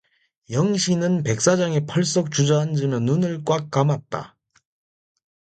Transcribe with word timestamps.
영신은 0.49 1.21
백사장에 1.21 1.85
펄썩 1.85 2.31
주저앉으며 2.31 3.01
눈을 3.01 3.43
꽉 3.45 3.69
감았다. 3.69 4.35